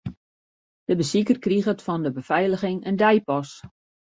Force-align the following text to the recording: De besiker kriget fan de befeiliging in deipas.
De 0.89 0.93
besiker 1.01 1.37
kriget 1.45 1.81
fan 1.87 2.03
de 2.05 2.11
befeiliging 2.17 2.79
in 2.89 2.97
deipas. 3.03 3.49